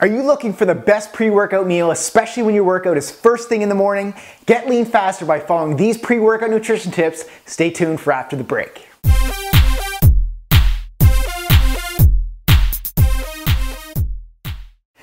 [0.00, 3.62] Are you looking for the best pre-workout meal, especially when your workout is first thing
[3.62, 4.14] in the morning?
[4.46, 7.24] Get lean faster by following these pre-workout nutrition tips.
[7.46, 8.86] Stay tuned for after the break.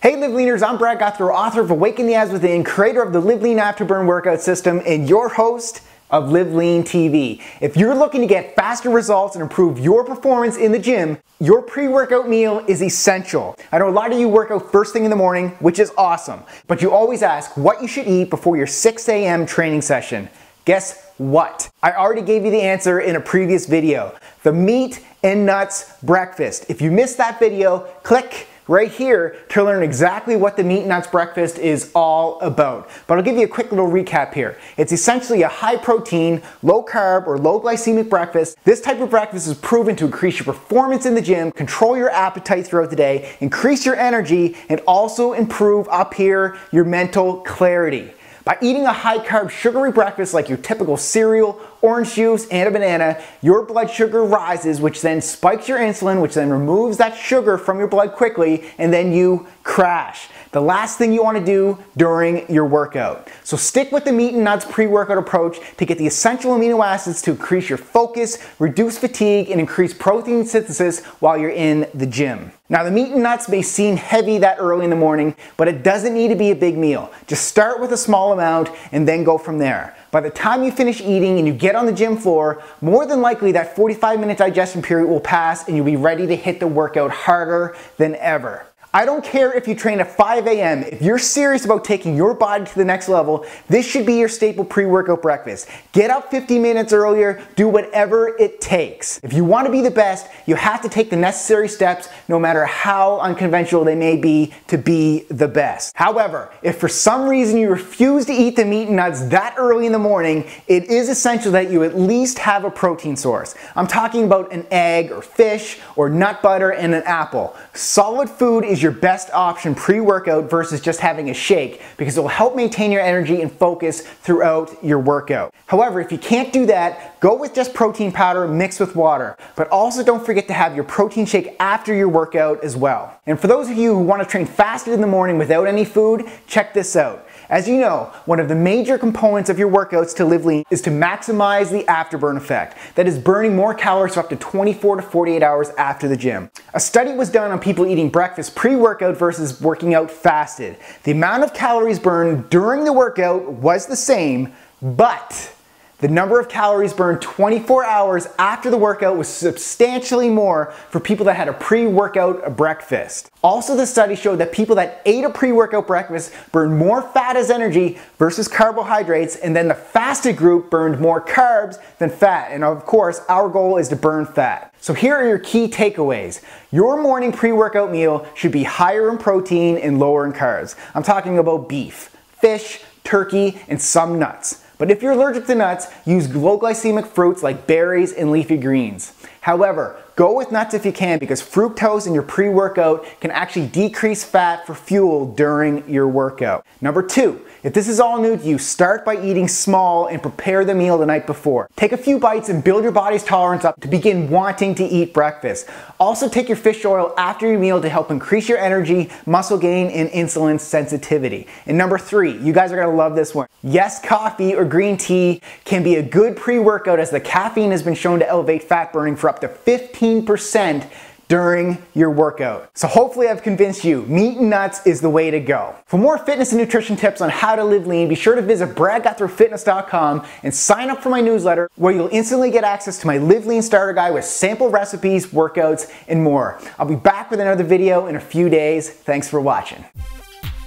[0.00, 3.20] Hey Live Leaners, I'm Brad Gouthro, author of Awaken the Abs Within, creator of the
[3.20, 7.42] Live Lean Afterburn workout system, and your host of Live Lean TV.
[7.60, 11.62] If you're looking to get faster results and improve your performance in the gym, your
[11.62, 13.54] pre-workout meal is essential.
[13.70, 15.92] I know a lot of you work out first thing in the morning, which is
[15.96, 19.46] awesome, but you always ask what you should eat before your 6 a.m.
[19.46, 20.28] training session.
[20.64, 21.70] Guess what?
[21.82, 24.16] I already gave you the answer in a previous video.
[24.42, 26.66] The meat and nuts breakfast.
[26.68, 30.88] If you missed that video, click right here to learn exactly what the Meat and
[30.88, 32.88] Nuts Breakfast is all about.
[33.06, 34.58] But I'll give you a quick little recap here.
[34.76, 38.56] It's essentially a high protein, low carb, or low glycemic breakfast.
[38.64, 42.10] This type of breakfast is proven to increase your performance in the gym, control your
[42.10, 48.12] appetite throughout the day, increase your energy, and also improve up here your mental clarity.
[48.44, 52.70] By eating a high carb sugary breakfast like your typical cereal, orange juice, and a
[52.70, 57.58] banana, your blood sugar rises, which then spikes your insulin, which then removes that sugar
[57.58, 60.28] from your blood quickly, and then you crash.
[60.50, 63.28] The last thing you want to do during your workout.
[63.44, 67.20] So stick with the meat and nuts pre-workout approach to get the essential amino acids
[67.22, 72.50] to increase your focus, reduce fatigue, and increase protein synthesis while you're in the gym.
[72.70, 75.82] Now the meat and nuts may seem heavy that early in the morning, but it
[75.82, 77.12] doesn't need to be a big meal.
[77.26, 79.96] Just start with a small amount and then go from there.
[80.10, 83.20] By the time you finish eating and you get on the gym floor, more than
[83.20, 86.66] likely that 45 minute digestion period will pass and you'll be ready to hit the
[86.66, 88.66] workout harder than ever.
[88.94, 90.82] I don't care if you train at 5 a.m.
[90.82, 94.30] If you're serious about taking your body to the next level, this should be your
[94.30, 95.68] staple pre-workout breakfast.
[95.92, 99.20] Get up 50 minutes earlier, do whatever it takes.
[99.22, 102.38] If you want to be the best, you have to take the necessary steps, no
[102.38, 105.94] matter how unconventional they may be, to be the best.
[105.94, 109.84] However, if for some reason you refuse to eat the meat and nuts that early
[109.84, 113.54] in the morning, it is essential that you at least have a protein source.
[113.76, 117.54] I'm talking about an egg or fish or nut butter and an apple.
[117.74, 122.28] Solid food is your best option pre-workout versus just having a shake because it will
[122.28, 125.54] help maintain your energy and focus throughout your workout.
[125.66, 129.36] However, if you can't do that, go with just protein powder mixed with water.
[129.56, 133.18] But also don't forget to have your protein shake after your workout as well.
[133.26, 135.84] And for those of you who want to train faster in the morning without any
[135.84, 137.27] food, check this out.
[137.50, 140.82] As you know, one of the major components of your workouts to live lean is
[140.82, 142.76] to maximize the afterburn effect.
[142.94, 146.50] That is burning more calories for up to 24 to 48 hours after the gym.
[146.74, 150.76] A study was done on people eating breakfast pre-workout versus working out fasted.
[151.04, 155.54] The amount of calories burned during the workout was the same, but
[156.00, 161.26] the number of calories burned 24 hours after the workout was substantially more for people
[161.26, 163.28] that had a pre-workout breakfast.
[163.42, 167.50] Also, the study showed that people that ate a pre-workout breakfast burned more fat as
[167.50, 172.52] energy versus carbohydrates, and then the fasted group burned more carbs than fat.
[172.52, 174.72] And of course, our goal is to burn fat.
[174.80, 176.42] So here are your key takeaways.
[176.70, 180.76] Your morning pre-workout meal should be higher in protein and lower in carbs.
[180.94, 184.64] I'm talking about beef, fish, turkey, and some nuts.
[184.78, 189.12] But if you're allergic to nuts, use low glycemic fruits like berries and leafy greens.
[189.48, 194.22] However, go with nuts if you can because fructose in your pre-workout can actually decrease
[194.22, 196.66] fat for fuel during your workout.
[196.82, 200.66] Number two, if this is all new to you, start by eating small and prepare
[200.66, 201.66] the meal the night before.
[201.76, 205.14] Take a few bites and build your body's tolerance up to begin wanting to eat
[205.14, 205.66] breakfast.
[205.98, 209.88] Also take your fish oil after your meal to help increase your energy, muscle gain,
[209.88, 211.46] and insulin sensitivity.
[211.64, 213.48] And number three, you guys are gonna love this one.
[213.62, 217.94] Yes, coffee or green tea can be a good pre-workout as the caffeine has been
[217.94, 220.88] shown to elevate fat burning for up to 15%
[221.28, 222.70] during your workout.
[222.74, 225.76] So hopefully I've convinced you meat and nuts is the way to go.
[225.86, 228.74] For more fitness and nutrition tips on how to live lean, be sure to visit
[228.74, 233.46] bradgouthrofitness.com and sign up for my newsletter where you'll instantly get access to my Live
[233.46, 236.58] Lean Starter Guide with sample recipes, workouts, and more.
[236.78, 238.88] I'll be back with another video in a few days.
[238.88, 239.84] Thanks for watching.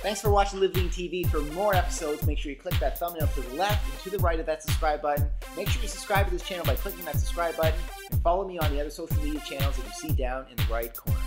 [0.01, 1.29] Thanks for watching Lean TV.
[1.29, 4.17] For more episodes, make sure you click that thumbnail to the left and to the
[4.17, 5.27] right of that subscribe button.
[5.55, 7.79] Make sure you subscribe to this channel by clicking that subscribe button
[8.11, 10.73] and follow me on the other social media channels that you see down in the
[10.73, 11.19] right corner.